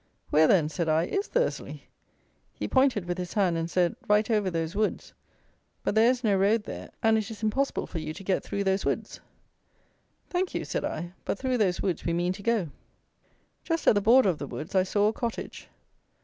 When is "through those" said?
8.43-8.83, 11.37-11.83